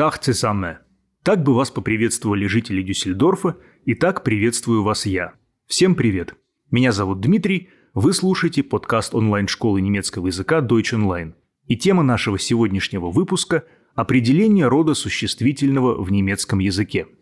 [0.00, 0.76] «Тах zusammen».
[1.22, 5.34] Так бы вас поприветствовали жители Дюссельдорфа, и так приветствую вас я.
[5.66, 6.36] Всем привет.
[6.70, 11.34] Меня зовут Дмитрий, вы слушаете подкаст онлайн-школы немецкого языка Deutsch Online.
[11.66, 17.06] И тема нашего сегодняшнего выпуска– определение рода существительного в немецком языке–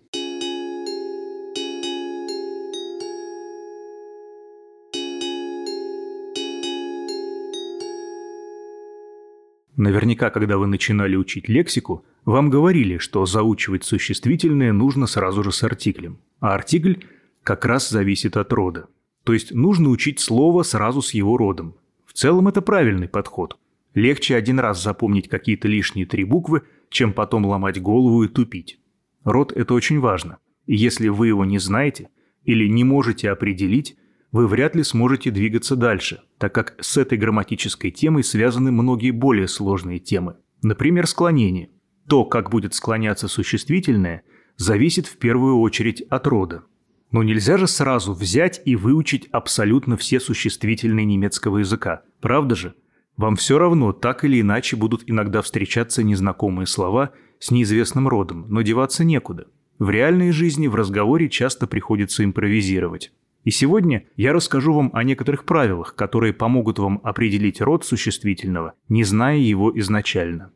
[9.79, 15.63] Наверняка, когда вы начинали учить лексику, вам говорили, что заучивать существительное нужно сразу же с
[15.63, 16.19] артиклем.
[16.41, 16.97] А артикль
[17.43, 18.89] как раз зависит от рода.
[19.25, 21.77] То есть нужно учить слово сразу с его родом.
[22.05, 23.59] В целом это правильный подход.
[23.95, 28.79] Легче один раз запомнить какие-то лишние три буквы, чем потом ломать голову и тупить.
[29.25, 30.37] Род– это очень важно.
[30.67, 32.11] И если вы его не знаете
[32.45, 33.97] или не можете определить,
[34.33, 39.49] вы вряд ли сможете двигаться дальше, так как с этой грамматической темой связаны многие более
[39.49, 40.37] сложные темы.
[40.63, 41.71] Например, склонение.
[42.09, 44.23] То, как будет склоняться существительное,
[44.57, 46.65] зависит в первую очередь от рода.
[47.11, 52.75] Но нельзя же сразу взять и выучить абсолютно все существительные немецкого языка, правда же?
[53.17, 58.63] Вам все равно так или иначе будут иногда встречаться незнакомые слова с неизвестным родом, но
[58.63, 59.47] деваться некуда.
[59.79, 63.13] В реальной жизни в разговоре часто приходится импровизировать.
[63.45, 69.05] И сегодня я расскажу вам о некоторых правилах, которые помогут вам определить род существительного, не
[69.05, 70.53] зная его изначально.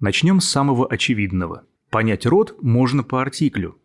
[0.00, 1.66] Начнем с самого очевидного.
[1.90, 3.78] Понять род можно по артиклю.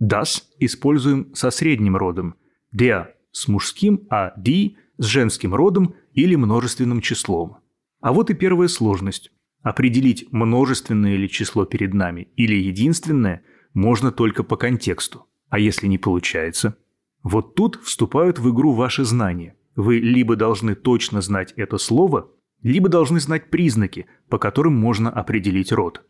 [0.00, 2.36] Das используем со средним родом,
[2.74, 7.58] der с мужским, а die с женским родом или множественным числом.
[8.00, 9.32] А вот и первая сложность.
[9.62, 13.42] Определить, множественное ли число перед нами или единственное,
[13.74, 15.26] можно только по контексту.
[15.48, 16.76] А если не получается–
[17.28, 19.56] вот тут вступают в игру ваши знания.
[19.74, 22.30] Вы либо должны точно знать это слово,
[22.66, 26.04] либо должны знать признаки, по которым можно определить род.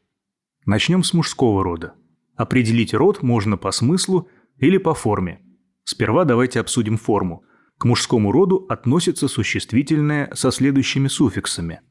[0.65, 1.95] Начнем с мужского рода.
[2.35, 5.43] Определить род можно по смыслу или по форме.
[5.85, 7.45] Сперва давайте обсудим форму.
[7.77, 11.83] К мужскому роду относится существительное со следующими суффиксами.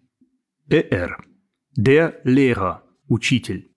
[0.68, 1.12] «er»–
[1.80, 3.72] «der Lehrer»– «учитель»,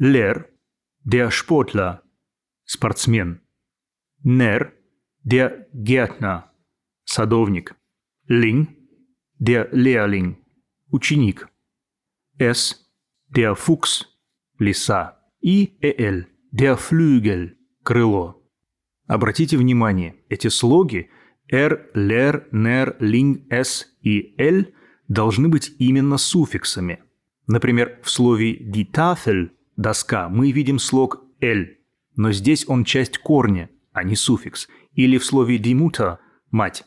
[0.00, 0.46] «ler»–
[1.06, 1.98] «der Sportler»–
[2.64, 3.42] «спортсмен»,
[4.24, 4.70] «ner»
[5.24, 6.44] der Gärtner–
[7.04, 7.76] садовник,
[8.30, 8.78] Ling–
[9.42, 10.36] der Lehrling–
[10.92, 11.48] ученик,
[12.38, 12.88] S–
[13.36, 14.06] der Fuchs–
[14.58, 18.40] лиса и EL– der Flügel– крыло.
[19.08, 21.10] Обратите внимание, эти слоги
[21.50, 24.66] R, Ler, Ner, Ling, S и L
[25.08, 27.02] должны быть именно суффиксами.
[27.48, 31.66] Например, в слове die Tafel– доска мы видим слог L,
[32.14, 36.20] но здесь он часть корня, а не суффикс– или в слове «димута»–
[36.52, 36.84] «мать».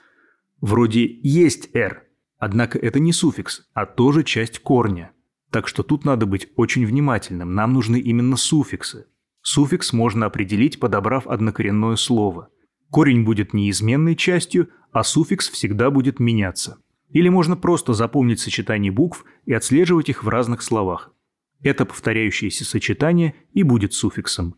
[0.62, 2.05] Вроде есть «р»,
[2.38, 5.12] однако это не суффикс, а тоже часть корня.
[5.52, 9.08] Так что тут надо быть очень внимательным, нам нужны именно суффиксы.
[9.42, 12.50] Суффикс можно определить, подобрав однокоренное слово.
[12.90, 16.78] Корень будет неизменной частью, а суффикс всегда будет меняться.
[17.10, 21.14] Или можно просто запомнить сочетание букв и отслеживать их в разных словах.
[21.62, 24.56] Это повторяющееся сочетание и будет суффиксом.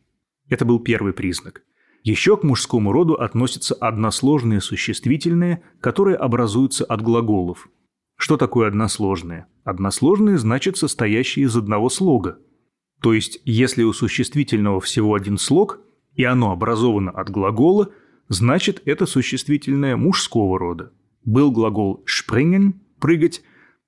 [0.50, 1.64] Это был первый признак.
[2.08, 7.68] Еще к мужскому роду относятся односложные существительные, которые образуются от глаголов.
[8.16, 9.48] Что такое односложные?
[9.66, 12.40] Односложные значит состоящие из одного слога.
[13.02, 15.82] То есть, если у существительного всего один слог,
[16.16, 17.90] и оно образовано от глагола,
[18.30, 20.94] значит это существительное мужского рода.
[21.26, 23.42] Был глагол springen– прыгать,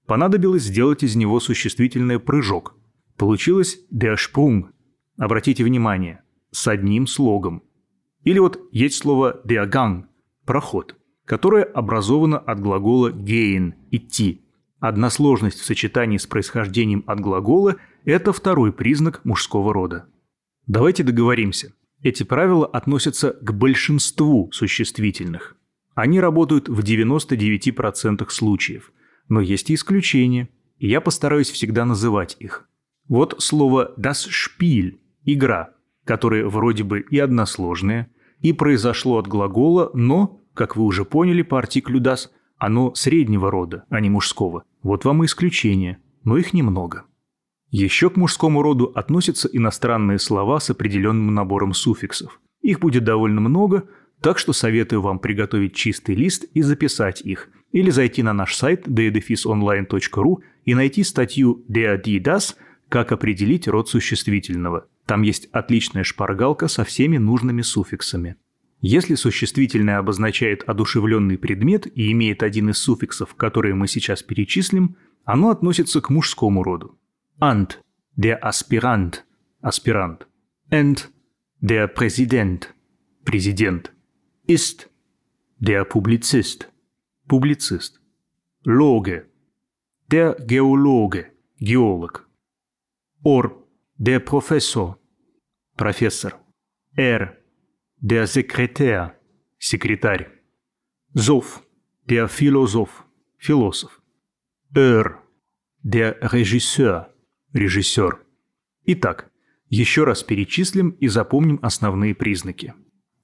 [0.08, 2.76] понадобилось сделать из него существительное прыжок.
[3.16, 4.72] Получилось der Sprung.
[5.18, 6.22] Обратите внимание,
[6.52, 7.64] с одним слогом–
[8.24, 10.10] или вот есть слово «диаган»–
[10.46, 14.46] «проход», которое образовано от глагола «gehen»– «идти».
[14.80, 17.76] Односложность в сочетании с происхождением от глагола–
[18.06, 20.06] это второй признак мужского рода.
[20.68, 21.74] Давайте договоримся.
[22.02, 25.58] Эти правила относятся к большинству существительных.
[25.96, 28.94] Они работают в 99% случаев.
[29.28, 32.70] Но есть и исключения, и я постараюсь всегда называть их.
[33.10, 35.74] Вот слово «das Spiel»– «игра»,
[36.06, 38.10] которое вроде бы и односложное,
[38.42, 43.86] и произошло от глагола, но, как вы уже поняли по артиклю «das», оно среднего рода,
[43.90, 44.64] а не мужского.
[44.84, 47.06] Вот вам и исключение, но их немного.
[47.72, 52.42] Еще к мужскому роду относятся иностранные слова с определенным набором суффиксов.
[52.62, 53.88] Их будет довольно много,
[54.22, 58.88] так что советую вам приготовить чистый лист и записать их, или зайти на наш сайт
[58.88, 62.56] deadefisonline.ru и найти статью «Der die das»
[62.90, 64.88] «Как определить род существительного».
[65.10, 68.36] Там есть отличная шпаргалка со всеми нужными суффиксами.
[68.80, 75.50] Если существительное обозначает одушевленный предмет и имеет один из суффиксов, которые мы сейчас перечислим, оно
[75.50, 77.00] относится к мужскому роду.
[77.42, 77.78] Ant–
[78.16, 79.22] der Aspirant,–
[79.62, 80.28] аспирант.
[80.70, 81.08] End–
[81.60, 82.68] der Präsident–
[83.26, 83.92] президент.
[84.48, 84.90] Ist–
[85.60, 86.68] der Publizist–
[87.28, 88.00] публицист.
[88.64, 89.26] Loge–
[90.08, 92.30] der Geologe– геолог.
[93.24, 93.56] Or–
[94.00, 94.98] der Professor–
[95.76, 96.40] профессор.
[96.96, 97.38] Er–
[98.02, 99.14] der Sekretär–
[99.60, 100.30] секретарь.
[101.14, 101.62] Зов–
[102.08, 103.04] der Philosoph–
[103.38, 104.02] философ.
[104.74, 105.18] Er–
[105.84, 107.08] der Regisseur–
[107.54, 108.26] режиссер.
[108.86, 109.30] Итак,
[109.68, 112.74] еще раз перечислим и запомним основные признаки.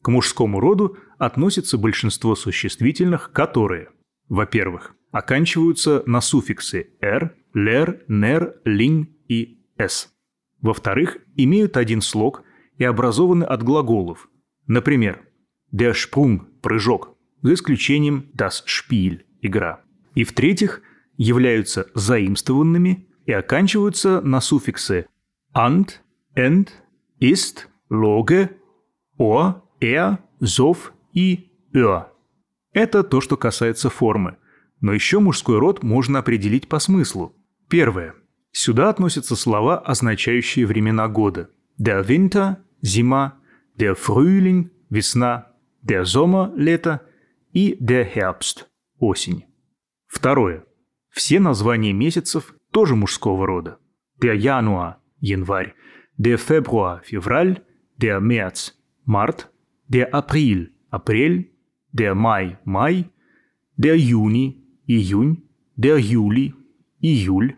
[0.02, 3.92] К мужскому роду относится большинство существительных, которые,
[4.28, 10.15] во-первых, оканчиваются на суффиксы «р», «лер», «нер», «линь» и «с».
[10.66, 12.42] Во-вторых, имеют один слог
[12.80, 14.28] и образованы от глаголов.
[14.66, 15.22] Например,
[15.72, 19.82] «der Sprung»– «прыжок», за исключением «das Spiel»– «игра».
[20.16, 20.82] И в-третьих,
[21.18, 25.06] являются заимствованными и оканчиваются на суффиксы
[25.54, 26.00] «ant»,
[26.36, 26.70] «end»,
[27.22, 28.50] «ist», «loge»,
[29.20, 32.08] «о», «er», «зов» и «ё».
[32.74, 34.38] Это то, что касается формы.
[34.82, 37.36] Но еще мужской род можно определить по смыслу.
[37.70, 38.16] Первое.
[38.58, 41.50] Сюда относятся слова, означающие времена года.
[41.78, 43.38] Der Winter– зима,
[43.78, 45.52] der Frühling– весна,
[45.84, 47.02] der Sommer– лето
[47.52, 48.68] и der Herbst–
[49.00, 49.44] осень.
[50.08, 50.64] Второе.
[51.10, 53.78] Все названия месяцев тоже мужского рода.
[54.24, 55.74] Der Januar– январь,
[56.18, 57.62] der Februar– февраль,
[57.98, 58.72] der März–
[59.06, 59.52] март,
[59.90, 61.52] der April– апрель,
[61.92, 63.12] der Mai– май,
[63.76, 65.44] der Juni– июнь,
[65.76, 66.54] der Juli–
[67.02, 67.58] июль,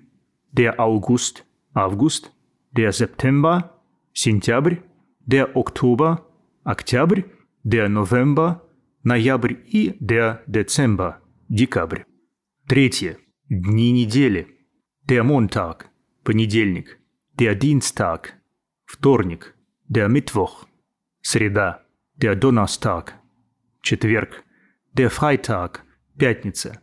[0.58, 2.32] der August– август,
[2.72, 3.70] der September–
[4.14, 4.78] сентябрь,
[5.26, 6.26] der Oktober–
[6.64, 7.22] октябрь,
[7.64, 8.62] der November–
[9.04, 12.04] ноябрь и der Dezember– декабрь.
[12.68, 13.18] Третье.
[13.50, 14.48] Дни недели.
[15.08, 15.90] Der Montag–
[16.24, 16.98] понедельник.
[17.38, 18.34] Der Dienstag–
[18.86, 19.56] вторник.
[19.88, 20.66] Der Mittwoch–
[21.22, 21.84] среда.
[22.18, 23.14] Der Donnerstag–
[23.84, 24.44] четверг.
[24.98, 25.84] Der Freitag–
[26.18, 26.82] пятница.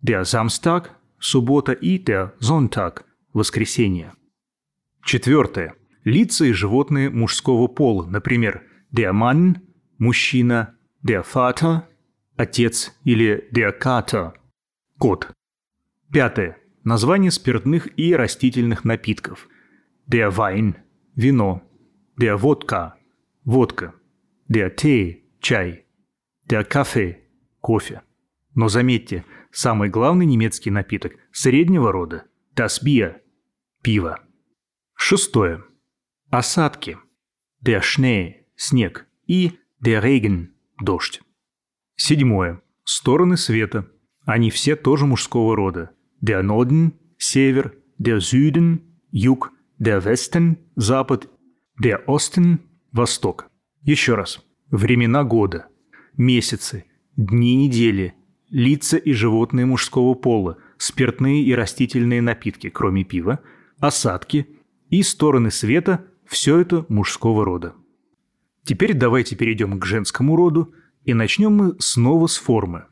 [0.00, 3.04] Der Samstag– суббота и der Sonntag–
[3.36, 4.14] воскресенье.
[5.04, 5.74] Четвертое.
[6.04, 9.60] Лица и животные мужского пола, например, der Mann–
[9.98, 11.82] мужчина, der Vater–
[12.36, 14.32] отец или der Kater–
[14.98, 15.30] кот.
[16.12, 16.56] Пятое.
[16.84, 19.48] Название спиртных и растительных напитков–
[20.08, 20.76] Der Wein–
[21.16, 21.62] вино.
[22.18, 22.92] Der Wodka–
[23.44, 23.94] водка.
[24.48, 25.84] Der Tee– чай.
[26.48, 27.16] Der Kaffee–
[27.60, 28.02] кофе.
[28.54, 32.24] Но заметьте, самый главный немецкий напиток среднего рода–
[32.56, 33.16] das Bier–
[33.86, 34.18] пиво.
[34.96, 35.62] Шестое.
[36.28, 36.98] Осадки.
[37.64, 39.06] Der Schnee– снег.
[39.28, 40.48] И der Regen–
[40.80, 41.20] дождь.
[41.94, 42.60] Седьмое.
[42.82, 43.88] Стороны света.
[44.24, 45.92] Они все тоже мужского рода.
[46.20, 47.76] Der Norden– север.
[47.96, 48.80] Der Süden–
[49.12, 49.52] юг.
[49.78, 51.28] Der Westen– запад,
[51.80, 52.58] der Osten–
[52.92, 53.48] восток.
[53.82, 54.44] Еще раз.
[54.68, 55.68] Времена года,
[56.16, 56.86] месяцы,
[57.16, 58.14] дни недели,
[58.50, 63.38] лица и животные мужского пола, спиртные и растительные напитки, кроме пива,
[63.78, 64.48] осадки
[64.90, 67.74] и стороны света– все это мужского рода.
[68.64, 70.74] Теперь давайте перейдем к женскому роду,
[71.04, 72.86] и начнем мы снова с формы.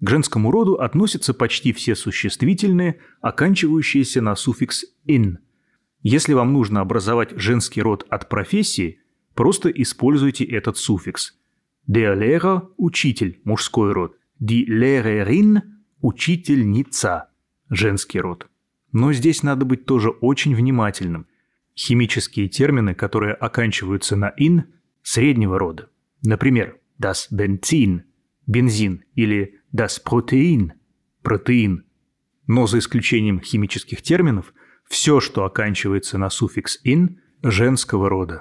[0.00, 5.38] К женскому роду относятся почти все существительные, оканчивающиеся на суффикс «in»,
[6.02, 9.00] если вам нужно образовать женский род от профессии,
[9.34, 11.34] просто используйте этот суффикс.
[11.90, 14.16] Der Lehrer– учитель, мужской род.
[14.40, 15.60] Die Lehrerin–
[16.00, 17.30] учительница,
[17.68, 18.46] женский род.
[18.92, 21.26] Но здесь надо быть тоже очень внимательным.
[21.76, 24.64] Химические термины, которые оканчиваются на «in»,
[25.02, 25.88] среднего рода.
[26.22, 28.02] Например, das Benzin–
[28.46, 30.72] бензин или das Protein–
[31.22, 31.84] протеин.
[32.46, 34.52] Но за исключением химических терминов–
[34.88, 38.40] все, что оканчивается на суффикс «ин», женского рода.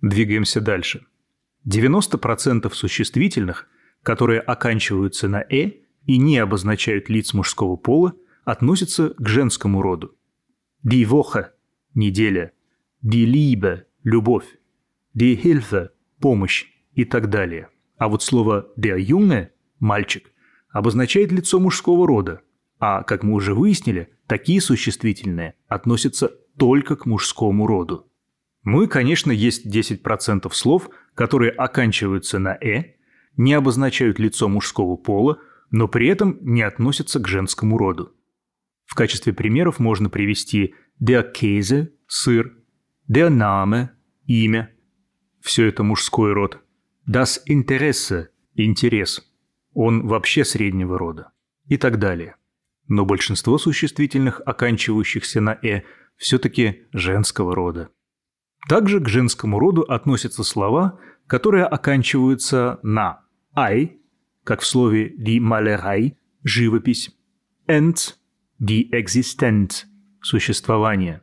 [0.00, 1.04] Двигаемся дальше.
[1.68, 3.66] 90% существительных,
[4.02, 5.72] которые оканчиваются на «э»
[6.04, 8.14] и не обозначают лиц мужского пола,
[8.46, 10.16] относятся к женскому роду.
[10.82, 11.50] Die Woche–
[11.94, 12.52] неделя,
[13.02, 14.46] die Liebe– любовь,
[15.14, 17.68] die Hilfe– помощь и так далее.
[17.98, 19.48] А вот слово der Junge–
[19.80, 20.30] мальчик–
[20.70, 22.40] обозначает лицо мужского рода,
[22.78, 28.06] а, как мы уже выяснили, такие существительные относятся только к мужскому роду.
[28.62, 32.94] Ну и, конечно, есть 10% слов, которые оканчиваются на «э»,
[33.36, 35.38] не обозначают лицо мужского пола,
[35.70, 38.12] но при этом не относятся к женскому роду.
[38.96, 42.56] В качестве примеров можно привести der Käse– сыр,
[43.06, 43.90] der Name–
[44.26, 44.70] имя.
[45.42, 46.60] Все это мужской род.
[47.06, 49.22] Das Interesse– интерес.
[49.74, 51.32] Он вообще среднего рода.
[51.68, 52.36] И так далее
[52.88, 55.82] но большинство существительных, оканчивающихся на «э»,
[56.16, 57.90] все-таки женского рода.
[58.68, 63.24] Также к женскому роду относятся слова, которые оканчиваются на
[63.54, 64.00] «ай»,
[64.44, 67.10] как в слове «die Malerei»– живопись,
[67.68, 68.14] «ent»–
[68.58, 69.86] «die Existent»–
[70.22, 71.20] существование,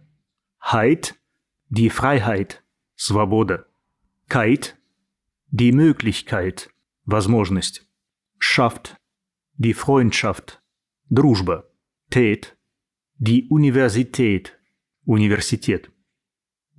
[0.62, 1.16] «heit»–
[1.70, 2.64] «die Freiheit»–
[2.96, 3.66] свобода,
[4.30, 4.78] «keit»–
[5.52, 6.70] «die Möglichkeit»–
[7.06, 7.88] возможность,
[8.40, 8.96] «schafft»–
[9.58, 10.62] «die Freundschaft»–
[11.10, 11.64] дружба,
[12.12, 12.56] «tät»–
[13.18, 14.60] «die Universität»–
[15.06, 15.92] университет,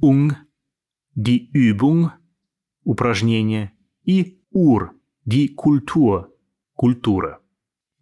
[0.00, 0.36] «ung»–
[1.14, 2.12] «die Übung»–
[2.84, 3.72] упражнение
[4.04, 4.94] и «ur»–
[5.24, 6.30] «die Kultur»
[6.74, 7.40] культура.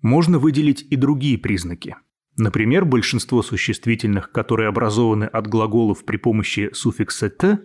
[0.00, 1.97] Можно выделить и другие признаки.
[2.37, 7.61] Например, большинство существительных, которые образованы от глаголов при помощи суффикса «т»,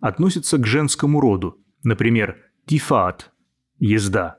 [0.00, 2.36] относятся к женскому роду, например,
[2.66, 3.32] «тифат»–
[3.78, 4.38] «езда»,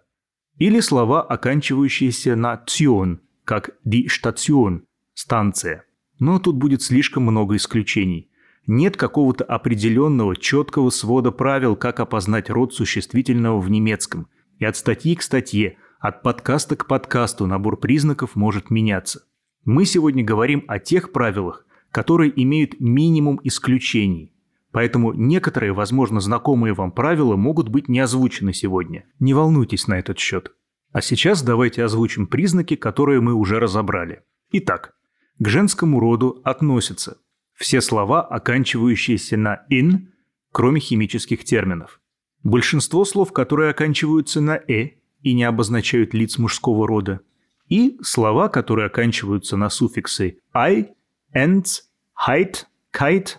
[0.58, 5.86] или слова, оканчивающиеся на «тион», как «ди штацион»– «станция».
[6.20, 8.30] Но тут будет слишком много исключений.
[8.66, 14.28] Нет какого-то определенного четкого свода правил, как опознать род существительного в немецком.
[14.60, 19.26] И от статьи к статье, от подкаста к подкасту набор признаков может меняться.
[19.66, 24.34] Мы сегодня говорим о тех правилах, которые имеют минимум исключений.
[24.72, 29.06] Поэтому некоторые, возможно, знакомые вам правила могут быть не озвучены сегодня.
[29.20, 30.52] Не волнуйтесь на этот счет.
[30.92, 34.24] А сейчас давайте озвучим признаки, которые мы уже разобрали.
[34.52, 34.96] Итак,
[35.40, 37.18] к женскому роду относятся
[37.54, 40.12] все слова, оканчивающиеся на «ин»,
[40.52, 42.02] кроме химических терминов.
[42.44, 47.22] Большинство слов, которые оканчиваются на «э», и не обозначают лиц мужского рода,
[47.68, 50.90] и слова, которые оканчиваются на суффиксы «ei»,
[51.36, 51.84] «ends»,
[52.28, 53.38] «heit», «kite»,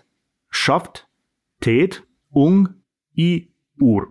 [0.51, 1.03] «schafft»,
[1.61, 2.01] «tät»,
[2.33, 2.67] «ung»
[3.13, 4.07] и «ur».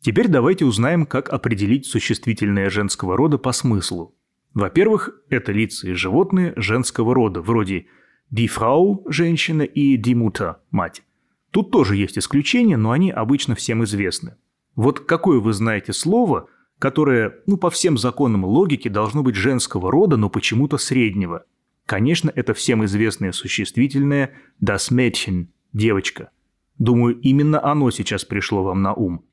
[0.00, 4.16] Теперь давайте узнаем, как определить существительное женского рода по смыслу.
[4.52, 7.86] Во-первых, это лица и животные женского рода, вроде
[8.30, 11.02] «die Frau»– женщина и «die Mutter»– мать.
[11.50, 14.36] Тут тоже есть исключения, но они обычно всем известны.
[14.74, 16.48] Вот какое вы знаете слово–
[16.82, 21.44] которое, ну, по всем законам логики должно быть женского рода, но почему-то среднего.
[21.86, 26.30] Конечно, это всем известное существительное «das Mädchen»– «девочка».
[26.78, 29.24] Думаю, именно оно сейчас пришло вам на ум.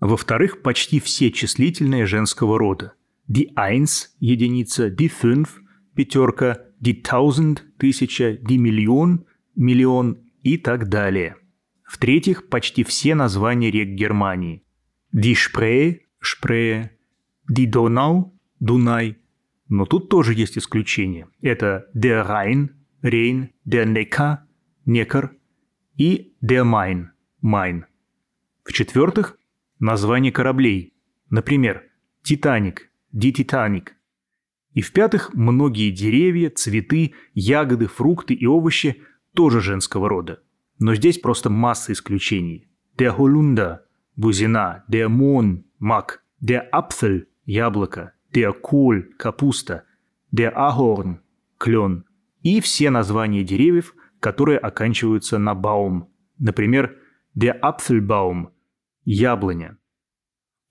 [0.00, 2.92] Во-вторых, почти все числительные женского рода.
[3.26, 5.48] Die eins– единица, die fünf–
[5.94, 9.20] пятерка, die tausend– тысяча, die Million–
[9.56, 11.36] миллион и так далее.
[11.84, 14.62] В-третьих, почти все названия рек Германии.
[15.14, 16.96] Die Spree Шпрее,
[17.48, 19.18] Ди Донау, Дунай.
[19.68, 21.28] Но тут тоже есть исключение.
[21.40, 22.70] Это Der Rhein,
[23.02, 24.38] Рейн, Der Neckar,
[24.84, 25.36] Некар
[25.96, 27.06] и Der Main,
[27.40, 27.86] Майн.
[28.64, 29.38] В-четвертых,
[29.78, 30.94] название кораблей.
[31.30, 31.84] Например,
[32.22, 33.96] Титаник, Ди Титаник.
[34.72, 39.02] И в-пятых, многие деревья, цветы, ягоды, фрукты и овощи
[39.34, 40.42] тоже женского рода.
[40.78, 42.68] Но здесь просто масса исключений.
[42.98, 43.78] Der Holunder,
[44.16, 49.84] Бузина, Der Mohn, мак, der Apfel– яблоко, der Kohl– капуста,
[50.30, 51.20] der Ahorn–
[51.58, 52.04] клен.
[52.42, 56.06] И все названия деревьев, которые оканчиваются на Baum,
[56.38, 56.96] например,
[57.34, 58.48] der Apfelbaum–
[59.04, 59.78] яблоня.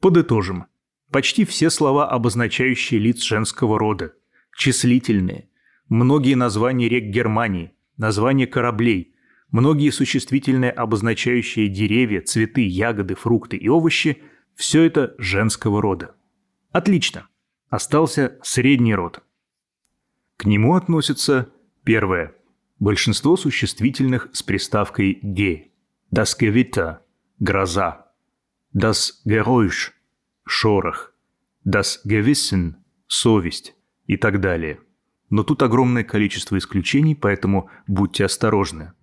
[0.02, 0.66] Подытожим.
[1.12, 4.14] Почти все слова, обозначающие лиц женского рода,
[4.56, 5.50] числительные,
[5.88, 9.14] многие названия рек Германии, названия кораблей–
[9.52, 14.22] многие существительные, обозначающие деревья, цветы, ягоды, фрукты и овощи–
[14.56, 16.16] все это женского рода.
[16.72, 17.28] Отлично.
[17.70, 19.24] Остался средний род.
[20.38, 21.50] К нему относятся
[21.84, 22.36] первое.
[22.80, 25.72] Большинство существительных с приставкой «ге».
[26.12, 27.00] Das Gewitter–
[27.40, 28.12] гроза.
[28.74, 29.94] Das Geräusch–
[30.46, 31.14] шорох.
[31.66, 32.76] Das Gewissen–
[33.08, 34.80] совесть и так далее.
[35.30, 38.94] Но тут огромное количество исключений, поэтому будьте осторожны.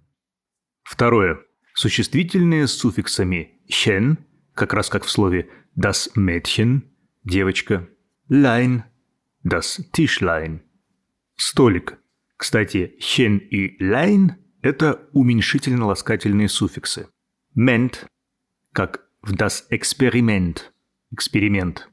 [0.82, 1.40] Второе.
[1.74, 4.18] Существительные с суффиксами «chen»
[4.54, 6.82] как раз как в слове «das Mädchen»–
[7.24, 7.88] девочка,
[8.28, 8.84] «lein»–
[9.44, 10.60] «das Tischlein»–
[11.36, 11.98] столик.
[12.36, 14.32] Кстати, «chen» и «lein»–
[14.62, 17.08] это уменьшительно-ласкательные суффиксы.
[17.56, 18.06] «Ment»–
[18.72, 20.70] как в «das Experiment»–
[21.10, 21.88] эксперимент.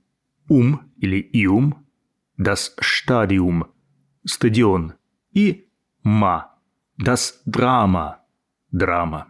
[0.50, 1.74] «Um» или «ium»–
[2.38, 3.72] «das Stadium»–
[4.26, 4.96] стадион.
[5.34, 5.70] И
[6.04, 6.46] «ma»–
[6.98, 8.18] «das Drama»–
[8.72, 9.28] драма.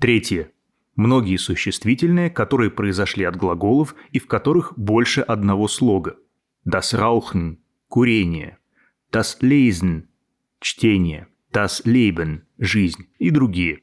[0.00, 0.52] Третье–
[0.98, 6.16] Многие существительные, которые произошли от глаголов и в которых больше одного слога.
[6.66, 8.58] Das Rauchen– курение.
[9.12, 10.08] Das Lesen–
[10.60, 11.28] чтение.
[11.52, 13.82] Das Leben– жизнь и другие.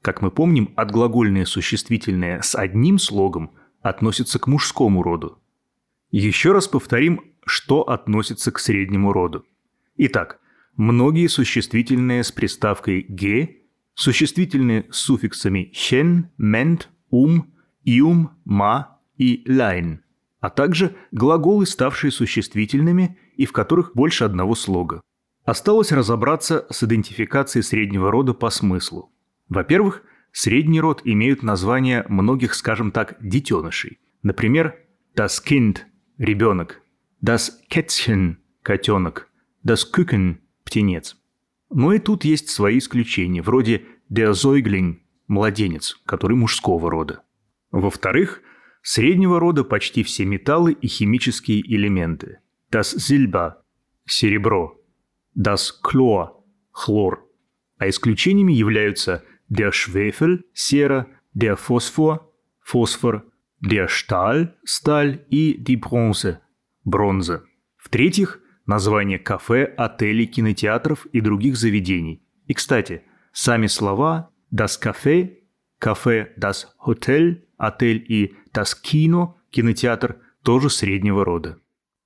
[0.00, 3.50] Как мы помним, отглагольные существительные с одним слогом
[3.82, 5.42] относятся к мужскому роду.
[6.10, 9.44] Еще раз повторим, что относится к среднему роду.
[9.98, 10.40] Итак,
[10.76, 13.63] многие существительные с приставкой «ге»
[13.94, 20.02] существительные с суффиксами «chen», «ment», «ум», «иум», «ма» и «лайн»,
[20.40, 25.00] а также глаголы, ставшие существительными и в которых больше одного слога.
[25.44, 29.12] Осталось разобраться с идентификацией среднего рода по смыслу.
[29.48, 33.98] Во-первых, средний род имеют названия многих, скажем так, детенышей.
[34.22, 34.74] Например,
[35.14, 35.78] das Kind–
[36.18, 36.80] ребенок,
[37.22, 39.28] das Kätzchen– котенок,
[39.64, 41.16] das Küken– птенец.
[41.70, 47.22] Но и тут есть свои исключения, вроде der Säugling– младенец, который мужского рода.
[47.70, 48.42] Во-вторых,
[48.82, 52.40] среднего рода почти все металлы и химические элементы.
[52.70, 53.54] Das Silber–
[54.06, 54.80] серебро,
[55.36, 57.26] das Chlor– хлор.
[57.78, 62.20] А исключениями являются der Schwefel– сера, der Phosphor–
[62.60, 63.24] фосфор,
[63.60, 66.38] der Stahl– сталь и die Bronze–
[66.84, 67.44] бронза.
[67.76, 72.22] В-третьих, названия кафе, отелей, кинотеатров и других заведений.
[72.46, 73.02] И, кстати,
[73.32, 75.38] сами слова «das Café»,
[75.78, 81.58] «кафе», «das Hotel», «отель» и «das Kino», «кинотеатр» тоже среднего рода.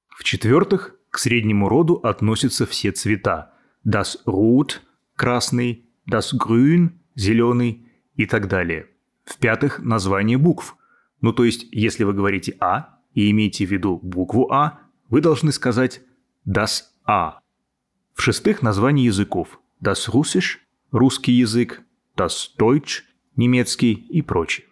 [0.09, 3.53] В-четвертых, к среднему роду относятся все цвета.
[3.87, 4.81] Das Rot–
[5.17, 8.89] красный, das Grün– зеленый и так далее.
[9.25, 10.77] В-пятых, название букв.
[11.21, 15.53] Ну то есть, если вы говорите «а» и имеете в виду букву «а», вы должны
[15.53, 16.01] сказать
[16.49, 17.41] das A.
[18.15, 19.61] В-шестых, название языков.
[19.83, 20.59] Das Russisch–
[20.91, 21.83] русский язык,
[22.17, 23.03] das Deutsch–
[23.37, 24.67] немецкий и прочее.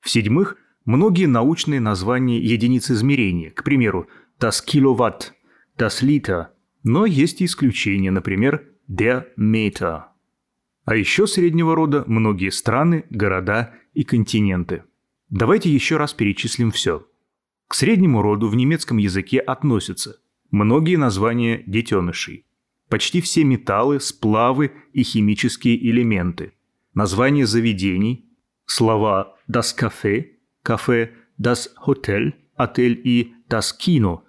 [0.00, 4.08] В-седьмых, многие научные названия единиц измерения, к примеру,
[4.40, 5.32] das Kilowatt,
[5.78, 6.48] das Liter,
[6.82, 10.02] но есть и исключения, например, der Meter.
[10.84, 14.82] А еще среднего рода многие страны, города и континенты.
[15.30, 17.06] Давайте еще раз перечислим все.
[17.68, 20.20] К среднему роду в немецком языке относятся
[20.56, 22.46] многие названия детенышей,
[22.88, 26.54] почти все металлы, сплавы и химические элементы,
[26.94, 28.24] названия заведений,
[28.64, 30.30] слова «das Café»,
[30.62, 34.20] «кафе», «das Hotel», «отель» и «das Kino»,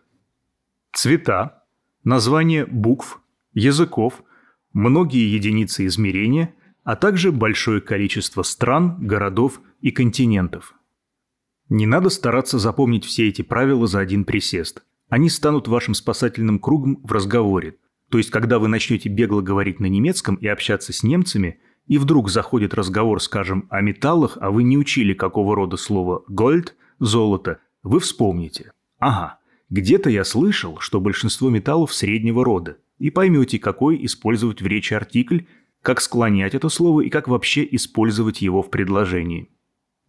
[0.92, 1.64] цвета,
[2.04, 3.22] названия букв,
[3.54, 4.22] языков,
[4.74, 10.74] многие единицы измерения, а также большое количество стран, городов и континентов.
[11.70, 14.84] Не надо стараться запомнить все эти правила за один присест.
[15.10, 17.78] Они станут вашим спасательным кругом в разговоре.
[18.10, 22.30] То есть, когда вы начнете бегло говорить на немецком и общаться с немцами, и вдруг
[22.30, 28.02] заходит разговор, скажем, о металлах, а вы не учили какого рода слово «гольд»– «золото», вы
[28.02, 28.74] вспомните.
[29.00, 29.40] Ага,
[29.70, 35.42] где-то я слышал, что большинство металлов среднего рода, и поймете, какой использовать в речи артикль,
[35.82, 39.50] как склонять это слово и как вообще использовать его в предложении.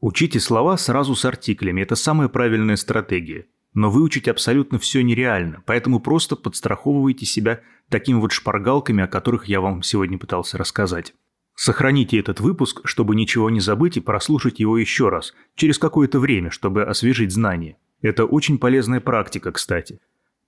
[0.01, 3.47] Учите слова сразу с артиклями– это самая правильная стратегия–
[3.79, 9.61] но выучить абсолютно все нереально, поэтому просто подстраховывайте себя такими вот шпаргалками, о которых я
[9.61, 11.15] вам сегодня пытался рассказать.
[11.55, 16.51] Сохраните этот выпуск, чтобы ничего не забыть и прослушать его еще раз, через какое-то время,
[16.51, 17.77] чтобы освежить знания.
[18.03, 20.01] Это очень полезная практика, кстати.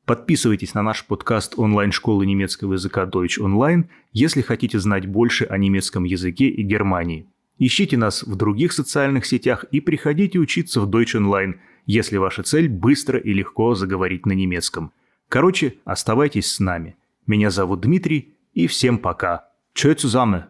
[0.07, 6.03] Подписывайтесь на наш подкаст онлайн-школы немецкого языка Deutsch Online, если хотите знать больше о немецком
[6.03, 7.29] языке и Германии.
[7.59, 11.55] Ищите нас в других социальных сетях и приходите учиться в Deutsch Online–
[11.91, 14.93] если ваша цель быстро и легко заговорить на немецком.
[15.29, 16.97] Короче, оставайтесь с нами.
[17.27, 19.49] Меня зовут Дмитрий, и всем пока.
[19.75, 20.45] Tschö zusammen!